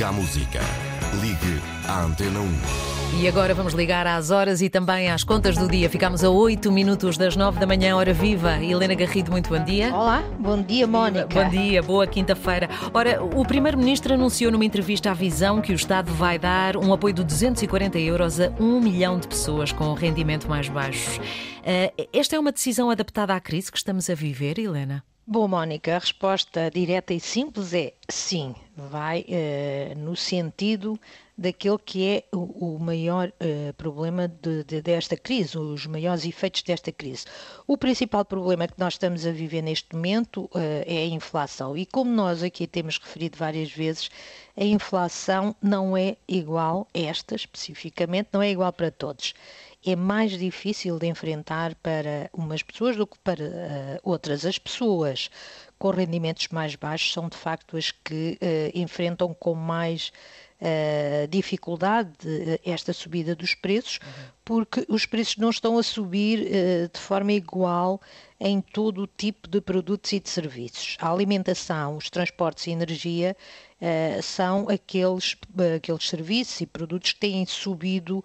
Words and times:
Liga 0.00 0.08
à 0.08 0.12
música. 0.12 0.60
Ligue 1.20 1.60
à 1.86 2.04
Antena 2.04 2.40
1. 2.40 3.20
E 3.20 3.28
agora 3.28 3.52
vamos 3.52 3.74
ligar 3.74 4.06
às 4.06 4.30
horas 4.30 4.62
e 4.62 4.70
também 4.70 5.10
às 5.10 5.22
contas 5.22 5.58
do 5.58 5.68
dia. 5.68 5.90
Ficamos 5.90 6.24
a 6.24 6.30
8 6.30 6.72
minutos 6.72 7.18
das 7.18 7.36
9 7.36 7.60
da 7.60 7.66
manhã, 7.66 7.94
hora 7.94 8.14
viva. 8.14 8.56
Helena 8.64 8.94
Garrido, 8.94 9.30
muito 9.30 9.50
bom 9.50 9.62
dia. 9.62 9.94
Olá, 9.94 10.24
bom 10.38 10.62
dia, 10.62 10.86
Mónica. 10.86 11.26
Bom 11.26 11.50
dia, 11.50 11.82
boa 11.82 12.06
quinta-feira. 12.06 12.70
Ora, 12.94 13.22
o 13.22 13.44
Primeiro-Ministro 13.44 14.14
anunciou 14.14 14.50
numa 14.50 14.64
entrevista 14.64 15.10
à 15.10 15.12
Visão 15.12 15.60
que 15.60 15.70
o 15.70 15.76
Estado 15.76 16.10
vai 16.14 16.38
dar 16.38 16.78
um 16.78 16.94
apoio 16.94 17.12
de 17.12 17.22
240 17.22 17.98
euros 17.98 18.40
a 18.40 18.50
um 18.58 18.80
milhão 18.80 19.18
de 19.18 19.28
pessoas 19.28 19.70
com 19.70 19.92
rendimento 19.92 20.48
mais 20.48 20.66
baixo. 20.70 21.20
Eh, 21.62 21.92
esta 22.10 22.36
é 22.36 22.38
uma 22.38 22.52
decisão 22.52 22.88
adaptada 22.88 23.34
à 23.34 23.40
crise 23.40 23.70
que 23.70 23.76
estamos 23.76 24.08
a 24.08 24.14
viver, 24.14 24.58
Helena? 24.58 25.04
Bom, 25.32 25.46
Mónica, 25.46 25.94
a 25.94 25.98
resposta 26.00 26.68
direta 26.72 27.14
e 27.14 27.20
simples 27.20 27.72
é 27.72 27.92
sim, 28.08 28.52
vai 28.76 29.24
uh, 29.28 29.96
no 29.96 30.16
sentido 30.16 30.98
daquele 31.38 31.78
que 31.78 32.04
é 32.04 32.24
o, 32.34 32.74
o 32.74 32.78
maior 32.80 33.28
uh, 33.28 33.72
problema 33.74 34.26
de, 34.26 34.64
de, 34.64 34.82
desta 34.82 35.16
crise, 35.16 35.56
os 35.56 35.86
maiores 35.86 36.24
efeitos 36.24 36.64
desta 36.64 36.90
crise. 36.90 37.26
O 37.64 37.78
principal 37.78 38.24
problema 38.24 38.66
que 38.66 38.74
nós 38.76 38.94
estamos 38.94 39.24
a 39.24 39.30
viver 39.30 39.62
neste 39.62 39.94
momento 39.94 40.46
uh, 40.46 40.82
é 40.84 40.98
a 40.98 41.06
inflação. 41.06 41.76
E 41.76 41.86
como 41.86 42.10
nós 42.10 42.42
aqui 42.42 42.66
temos 42.66 42.98
referido 42.98 43.38
várias 43.38 43.70
vezes, 43.70 44.10
a 44.56 44.64
inflação 44.64 45.54
não 45.62 45.96
é 45.96 46.16
igual, 46.26 46.88
esta 46.92 47.36
especificamente, 47.36 48.30
não 48.32 48.42
é 48.42 48.50
igual 48.50 48.72
para 48.72 48.90
todos 48.90 49.32
é 49.84 49.96
mais 49.96 50.38
difícil 50.38 50.98
de 50.98 51.06
enfrentar 51.06 51.74
para 51.76 52.28
umas 52.32 52.62
pessoas 52.62 52.96
do 52.96 53.06
que 53.06 53.18
para 53.18 53.44
uh, 53.44 54.00
outras. 54.02 54.44
As 54.44 54.58
pessoas 54.58 55.30
com 55.78 55.90
rendimentos 55.90 56.48
mais 56.48 56.76
baixos 56.76 57.12
são 57.12 57.28
de 57.28 57.36
facto 57.36 57.76
as 57.76 57.90
que 57.90 58.38
uh, 58.42 58.78
enfrentam 58.78 59.32
com 59.32 59.54
mais 59.54 60.12
uh, 60.60 61.26
dificuldade 61.28 62.10
esta 62.64 62.92
subida 62.92 63.34
dos 63.34 63.54
preços, 63.54 63.98
uhum. 64.02 64.24
porque 64.44 64.84
os 64.88 65.06
preços 65.06 65.38
não 65.38 65.48
estão 65.48 65.78
a 65.78 65.82
subir 65.82 66.40
de 66.92 67.00
forma 67.00 67.32
igual 67.32 68.00
em 68.40 68.62
todo 68.62 69.02
o 69.02 69.06
tipo 69.06 69.46
de 69.46 69.60
produtos 69.60 70.12
e 70.14 70.18
de 70.18 70.30
serviços. 70.30 70.96
A 70.98 71.12
alimentação, 71.12 71.98
os 71.98 72.08
transportes 72.08 72.66
e 72.66 72.70
energia 72.70 73.36
uh, 73.80 74.22
são 74.22 74.66
aqueles, 74.70 75.36
aqueles 75.76 76.08
serviços 76.08 76.62
e 76.62 76.66
produtos 76.66 77.12
que 77.12 77.20
têm 77.20 77.44
subido 77.44 78.24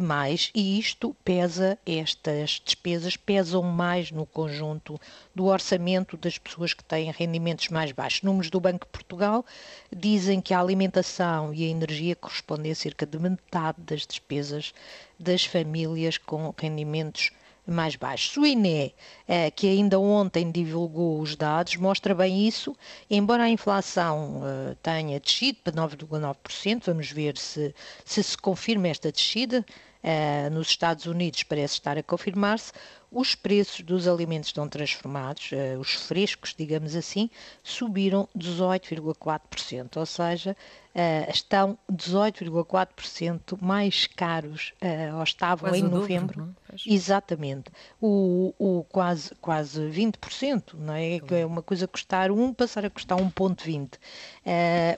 mais 0.00 0.50
e 0.52 0.80
isto 0.80 1.14
pesa, 1.24 1.78
estas 1.86 2.60
despesas 2.64 3.16
pesam 3.16 3.62
mais 3.62 4.10
no 4.10 4.26
conjunto 4.26 5.00
do 5.32 5.44
orçamento 5.44 6.16
das 6.16 6.38
pessoas 6.38 6.74
que 6.74 6.82
têm 6.82 7.12
rendimentos 7.12 7.68
mais 7.68 7.92
baixos. 7.92 8.22
Números 8.22 8.50
do 8.50 8.58
Banco 8.58 8.84
de 8.84 8.90
Portugal 8.90 9.46
dizem 9.94 10.40
que 10.40 10.52
a 10.52 10.60
alimentação 10.60 11.54
e 11.54 11.64
a 11.64 11.68
energia 11.68 12.16
correspondem 12.16 12.72
a 12.72 12.74
cerca 12.74 13.06
de 13.06 13.18
metade 13.18 13.78
das 13.82 14.04
despesas 14.04 14.74
das 15.20 15.44
famílias 15.44 16.18
com 16.18 16.52
rendimentos 16.58 17.30
mais 17.66 17.96
baixos. 17.96 18.36
O 18.36 18.44
INE, 18.44 18.94
eh, 19.28 19.50
que 19.50 19.68
ainda 19.68 19.98
ontem 19.98 20.50
divulgou 20.50 21.20
os 21.20 21.36
dados, 21.36 21.76
mostra 21.76 22.14
bem 22.14 22.46
isso, 22.46 22.76
embora 23.08 23.44
a 23.44 23.48
inflação 23.48 24.42
eh, 24.44 24.76
tenha 24.82 25.20
descido 25.20 25.58
para 25.62 25.72
9,9%, 25.72 26.82
vamos 26.84 27.10
ver 27.10 27.36
se, 27.38 27.74
se 28.04 28.22
se 28.22 28.36
confirma 28.36 28.88
esta 28.88 29.12
descida, 29.12 29.64
Uh, 30.04 30.50
nos 30.50 30.66
Estados 30.66 31.06
Unidos 31.06 31.44
parece 31.44 31.74
estar 31.74 31.96
a 31.96 32.02
confirmar-se, 32.02 32.72
os 33.08 33.36
preços 33.36 33.82
dos 33.82 34.08
alimentos 34.08 34.52
não 34.54 34.68
transformados, 34.68 35.50
os 35.78 35.92
frescos, 35.92 36.56
digamos 36.58 36.96
assim, 36.96 37.30
subiram 37.62 38.28
18,4%, 38.36 39.98
ou 39.98 40.04
seja, 40.04 40.56
estão 41.28 41.78
18,4% 41.88 43.62
mais 43.62 44.08
caros, 44.08 44.72
ou 45.14 45.22
estavam 45.22 45.68
quase 45.68 45.84
em 45.84 45.88
novembro. 45.88 46.38
Dobro, 46.40 46.56
Exatamente. 46.86 47.70
O, 48.00 48.54
o, 48.58 48.84
quase, 48.84 49.34
quase 49.36 49.80
20%, 49.80 50.74
não 50.74 50.94
é? 50.94 51.20
É 51.40 51.46
uma 51.46 51.62
coisa 51.62 51.86
custar 51.86 52.30
1, 52.30 52.54
passar 52.54 52.84
a 52.84 52.90
custar 52.90 53.18
1,20. 53.18 53.98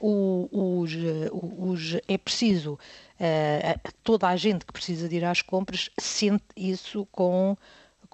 Uh, 0.00 0.80
os, 0.80 0.92
os, 1.32 2.00
é 2.06 2.16
preciso 2.16 2.74
uh, 2.74 3.92
toda 4.02 4.28
a 4.28 4.36
gente 4.36 4.64
que 4.64 4.72
precisa 4.72 5.08
de 5.08 5.16
ir 5.16 5.24
às 5.24 5.42
compras 5.42 5.90
sente 5.98 6.44
isso 6.56 7.06
com 7.10 7.56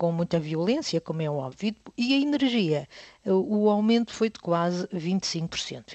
com 0.01 0.11
muita 0.13 0.41
violência, 0.41 0.99
como 0.99 1.21
é 1.21 1.29
óbvio, 1.29 1.77
e 1.95 2.15
a 2.15 2.17
energia, 2.17 2.89
o 3.27 3.69
aumento 3.69 4.15
foi 4.15 4.31
de 4.31 4.39
quase 4.39 4.87
25%, 4.87 5.95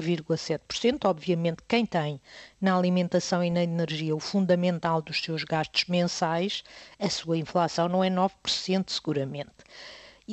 24,7%. 0.00 1.04
Obviamente, 1.04 1.62
quem 1.68 1.86
tem 1.86 2.20
na 2.60 2.76
alimentação 2.76 3.42
e 3.44 3.50
na 3.50 3.62
energia 3.62 4.14
o 4.14 4.20
fundamental 4.20 5.00
dos 5.00 5.22
seus 5.22 5.44
gastos 5.44 5.84
mensais, 5.86 6.64
a 6.98 7.08
sua 7.08 7.36
inflação 7.36 7.88
não 7.88 8.02
é 8.02 8.10
9%, 8.10 8.90
seguramente. 8.90 9.50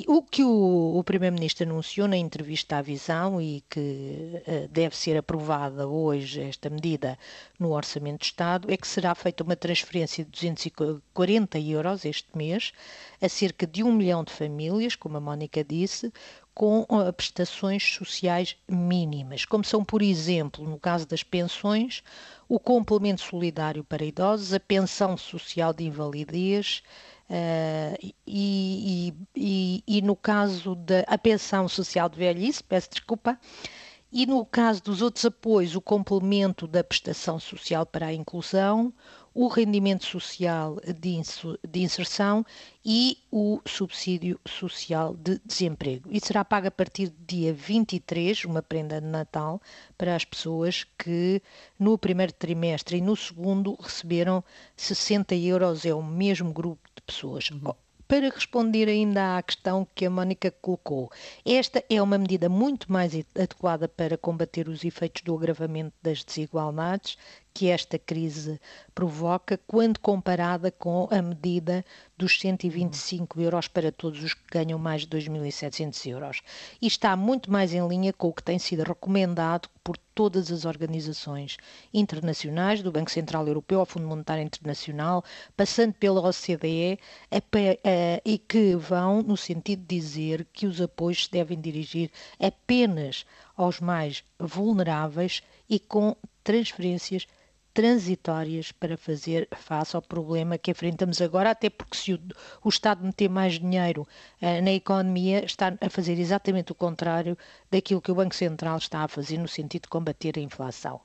O 0.06 0.22
que 0.22 0.44
o, 0.44 0.96
o 0.96 1.02
Primeiro-Ministro 1.02 1.66
anunciou 1.68 2.06
na 2.06 2.16
entrevista 2.16 2.76
à 2.76 2.82
Visão 2.82 3.40
e 3.40 3.64
que 3.68 4.40
uh, 4.46 4.68
deve 4.68 4.94
ser 4.94 5.16
aprovada 5.16 5.88
hoje, 5.88 6.40
esta 6.42 6.70
medida, 6.70 7.18
no 7.58 7.72
Orçamento 7.72 8.20
do 8.20 8.24
Estado, 8.24 8.70
é 8.70 8.76
que 8.76 8.86
será 8.86 9.14
feita 9.14 9.42
uma 9.42 9.56
transferência 9.56 10.24
de 10.24 10.30
240 10.30 11.58
euros 11.58 12.04
este 12.04 12.28
mês 12.36 12.72
a 13.20 13.28
cerca 13.28 13.66
de 13.66 13.82
um 13.82 13.92
milhão 13.92 14.22
de 14.22 14.32
famílias, 14.32 14.94
como 14.94 15.16
a 15.16 15.20
Mónica 15.20 15.64
disse, 15.64 16.12
com 16.58 16.84
prestações 17.16 17.84
sociais 17.84 18.56
mínimas, 18.68 19.44
como 19.44 19.62
são, 19.62 19.84
por 19.84 20.02
exemplo, 20.02 20.68
no 20.68 20.76
caso 20.76 21.06
das 21.06 21.22
pensões, 21.22 22.02
o 22.48 22.58
complemento 22.58 23.20
solidário 23.20 23.84
para 23.84 24.04
idosos, 24.04 24.52
a 24.52 24.58
pensão 24.58 25.16
social 25.16 25.72
de 25.72 25.84
invalidez, 25.84 26.82
Uh, 27.30 28.14
e, 28.26 29.12
e, 29.36 29.84
e, 29.86 30.00
no 30.00 30.16
caso 30.16 30.74
da 30.74 31.18
pensão 31.18 31.68
social 31.68 32.08
de 32.08 32.16
velhice, 32.16 32.64
peço 32.64 32.88
desculpa, 32.88 33.38
e 34.10 34.24
no 34.24 34.46
caso 34.46 34.82
dos 34.82 35.02
outros 35.02 35.26
apoios, 35.26 35.76
o 35.76 35.80
complemento 35.82 36.66
da 36.66 36.82
prestação 36.82 37.38
social 37.38 37.84
para 37.84 38.06
a 38.06 38.14
inclusão, 38.14 38.94
o 39.40 39.46
rendimento 39.46 40.04
social 40.04 40.78
de 40.98 41.80
inserção 41.80 42.44
e 42.84 43.18
o 43.30 43.60
subsídio 43.64 44.40
social 44.44 45.14
de 45.14 45.40
desemprego. 45.44 46.08
E 46.10 46.18
será 46.18 46.44
pago 46.44 46.66
a 46.66 46.72
partir 46.72 47.10
do 47.10 47.24
dia 47.24 47.54
23, 47.54 48.44
uma 48.46 48.62
prenda 48.62 49.00
de 49.00 49.06
Natal, 49.06 49.62
para 49.96 50.16
as 50.16 50.24
pessoas 50.24 50.84
que 50.98 51.40
no 51.78 51.96
primeiro 51.96 52.32
trimestre 52.32 52.96
e 52.96 53.00
no 53.00 53.14
segundo 53.14 53.76
receberam 53.80 54.42
60 54.76 55.36
euros, 55.36 55.86
é 55.86 55.94
o 55.94 56.02
mesmo 56.02 56.52
grupo 56.52 56.88
de 56.96 57.00
pessoas. 57.02 57.48
Uhum 57.48 57.72
para 58.08 58.30
responder 58.30 58.88
ainda 58.88 59.36
à 59.36 59.42
questão 59.42 59.86
que 59.94 60.06
a 60.06 60.10
Mónica 60.10 60.50
colocou, 60.50 61.12
esta 61.44 61.84
é 61.90 62.00
uma 62.00 62.16
medida 62.16 62.48
muito 62.48 62.90
mais 62.90 63.12
adequada 63.36 63.86
para 63.86 64.16
combater 64.16 64.66
os 64.66 64.82
efeitos 64.82 65.20
do 65.20 65.36
agravamento 65.36 65.94
das 66.02 66.24
desigualdades 66.24 67.18
que 67.54 67.68
esta 67.68 67.98
crise 67.98 68.60
provoca 68.94 69.58
quando 69.66 69.98
comparada 69.98 70.70
com 70.70 71.08
a 71.10 71.20
medida 71.20 71.84
dos 72.16 72.38
125 72.40 73.40
euros 73.40 73.68
para 73.68 73.90
todos 73.90 74.22
os 74.22 74.34
que 74.34 74.44
ganham 74.50 74.78
mais 74.78 75.06
de 75.06 75.08
2.700 75.08 76.06
euros. 76.06 76.40
E 76.80 76.86
está 76.86 77.16
muito 77.16 77.50
mais 77.50 77.72
em 77.72 77.86
linha 77.86 78.12
com 78.12 78.28
o 78.28 78.32
que 78.32 78.42
tem 78.42 78.58
sido 78.58 78.82
recomendado 78.82 79.68
por 79.82 79.96
todas 80.14 80.50
as 80.50 80.64
organizações 80.64 81.56
internacionais, 81.94 82.82
do 82.82 82.90
Banco 82.90 83.10
Central 83.10 83.46
Europeu 83.46 83.80
ao 83.80 83.86
Fundo 83.86 84.06
Monetário 84.06 84.42
Internacional, 84.42 85.24
passando 85.56 85.94
pela 85.94 86.20
OCDE, 86.20 86.98
e 88.24 88.38
que 88.38 88.74
vão 88.74 89.22
no 89.22 89.36
sentido 89.36 89.80
de 89.80 89.96
dizer 89.96 90.46
que 90.52 90.66
os 90.66 90.80
apoios 90.80 91.24
se 91.24 91.30
devem 91.30 91.60
dirigir 91.60 92.10
apenas 92.40 93.24
aos 93.56 93.80
mais 93.80 94.24
vulneráveis 94.38 95.42
e 95.70 95.78
com 95.78 96.16
transferências 96.42 97.26
transitórias 97.78 98.72
para 98.72 98.96
fazer 98.96 99.46
face 99.52 99.94
ao 99.94 100.02
problema 100.02 100.58
que 100.58 100.72
enfrentamos 100.72 101.22
agora, 101.22 101.52
até 101.52 101.70
porque 101.70 101.96
se 101.96 102.12
o, 102.12 102.20
o 102.64 102.68
Estado 102.68 103.04
meter 103.04 103.28
mais 103.28 103.52
dinheiro 103.52 104.02
uh, 104.42 104.60
na 104.64 104.72
economia, 104.72 105.44
está 105.44 105.72
a 105.80 105.88
fazer 105.88 106.18
exatamente 106.18 106.72
o 106.72 106.74
contrário 106.74 107.38
daquilo 107.70 108.00
que 108.00 108.10
o 108.10 108.16
Banco 108.16 108.34
Central 108.34 108.78
está 108.78 109.04
a 109.04 109.06
fazer 109.06 109.38
no 109.38 109.46
sentido 109.46 109.82
de 109.82 109.88
combater 109.90 110.36
a 110.36 110.40
inflação. 110.40 111.00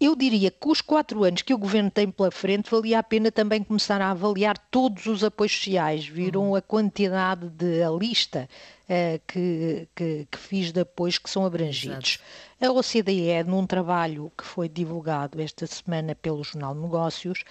Eu 0.00 0.16
diria 0.16 0.50
que 0.50 0.66
os 0.66 0.80
quatro 0.80 1.24
anos 1.24 1.42
que 1.42 1.52
o 1.52 1.58
governo 1.58 1.90
tem 1.90 2.10
pela 2.10 2.30
frente, 2.30 2.70
valia 2.70 2.98
a 2.98 3.02
pena 3.02 3.30
também 3.30 3.62
começar 3.62 4.00
a 4.00 4.12
avaliar 4.12 4.56
todos 4.70 5.04
os 5.04 5.22
apoios 5.22 5.52
sociais. 5.52 6.06
Viram 6.06 6.48
uhum. 6.48 6.56
a 6.56 6.62
quantidade 6.62 7.50
de 7.50 7.82
a 7.82 7.90
lista 7.90 8.48
uh, 8.88 9.20
que, 9.26 9.88
que, 9.94 10.26
que, 10.30 10.38
fiz 10.38 10.72
de 10.72 10.80
apoios 10.80 11.18
que 11.18 11.30
são 11.30 11.44
abrangidos. 11.44 12.18
Exato. 12.60 12.72
A 12.72 12.72
OCDE, 12.72 13.44
num 13.46 13.66
trabalho 13.66 14.32
que 14.36 14.44
foi 14.44 14.68
divulgado 14.68 15.40
esta 15.40 15.66
semana 15.66 16.14
pelo 16.14 16.42
Jornal 16.42 16.74
Negócios, 16.74 17.44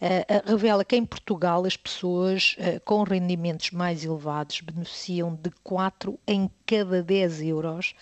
uh, 0.00 0.50
revela 0.50 0.84
que 0.84 0.96
em 0.96 1.04
Portugal 1.04 1.64
as 1.64 1.76
pessoas 1.76 2.56
com 2.84 3.02
rendimentos 3.02 3.70
mais 3.70 4.04
elevados 4.04 4.60
beneficiam 4.60 5.34
de 5.34 5.50
4 5.62 6.18
em 6.26 6.50
cada 6.66 7.02
10 7.02 7.42
euros 7.42 7.94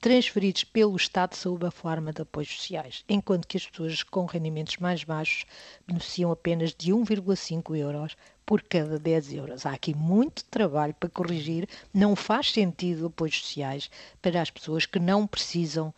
transferidos 0.00 0.64
pelo 0.64 0.96
Estado 0.96 1.34
sob 1.34 1.66
a 1.66 1.70
forma 1.70 2.12
de 2.12 2.22
apoios 2.22 2.56
sociais, 2.56 3.04
enquanto 3.08 3.46
que 3.46 3.56
as 3.56 3.66
pessoas 3.66 4.02
com 4.02 4.24
rendimentos 4.24 4.76
mais 4.76 5.02
baixos 5.04 5.46
beneficiam 5.86 6.30
apenas 6.30 6.74
de 6.74 6.92
1,5 6.92 7.76
euros 7.76 8.16
por 8.46 8.62
cada 8.62 8.98
10 8.98 9.32
euros. 9.34 9.66
Há 9.66 9.72
aqui 9.72 9.92
muito 9.92 10.44
trabalho 10.44 10.94
para 10.94 11.10
corrigir, 11.10 11.68
não 11.92 12.14
faz 12.14 12.52
sentido 12.52 13.06
apoios 13.06 13.40
sociais 13.40 13.90
para 14.22 14.40
as 14.40 14.50
pessoas 14.50 14.86
que 14.86 15.00
não 15.00 15.26
precisam 15.26 15.92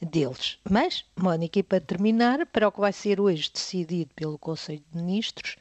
deles. 0.00 0.58
Mas, 0.68 1.04
Mónica, 1.14 1.58
e 1.58 1.62
para 1.62 1.80
terminar, 1.80 2.46
para 2.46 2.66
o 2.66 2.72
que 2.72 2.80
vai 2.80 2.92
ser 2.92 3.20
hoje 3.20 3.50
decidido 3.52 4.10
pelo 4.16 4.38
Conselho 4.38 4.82
de 4.90 4.98
Ministros, 4.98 5.56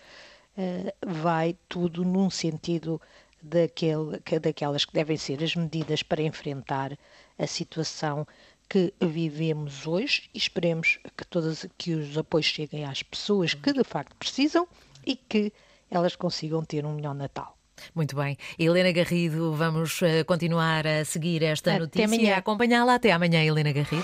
eh, 0.57 0.93
vai 1.05 1.57
tudo 1.67 2.05
num 2.05 2.29
sentido 2.29 3.01
daquele, 3.41 4.19
daquelas 4.41 4.85
que 4.85 4.93
devem 4.93 5.17
ser 5.17 5.43
as 5.43 5.55
medidas 5.55 6.03
para 6.03 6.21
enfrentar 6.21 6.97
a 7.37 7.47
situação 7.47 8.25
que 8.69 8.93
vivemos 9.01 9.87
hoje 9.87 10.29
e 10.33 10.37
esperemos 10.37 10.99
que 11.17 11.25
todos 11.25 11.65
que 11.77 11.93
os 11.93 12.17
apoios 12.17 12.45
cheguem 12.45 12.85
às 12.85 13.01
pessoas 13.01 13.53
que 13.53 13.73
de 13.73 13.83
facto 13.83 14.15
precisam 14.15 14.67
e 15.05 15.15
que 15.15 15.51
elas 15.89 16.15
consigam 16.15 16.63
ter 16.63 16.85
um 16.85 16.95
melhor 16.95 17.15
Natal. 17.15 17.57
Muito 17.95 18.15
bem. 18.15 18.37
Helena 18.57 18.91
Garrido, 18.91 19.53
vamos 19.53 20.01
eh, 20.01 20.23
continuar 20.25 20.85
a 20.85 21.05
seguir 21.05 21.43
esta 21.43 21.71
até 21.71 21.79
notícia 21.79 22.05
amanhã. 22.05 22.35
acompanhá-la. 22.35 22.95
Até 22.95 23.11
amanhã, 23.11 23.41
Helena 23.43 23.71
Garrido. 23.71 24.03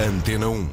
Antena 0.00 0.48
1. 0.48 0.70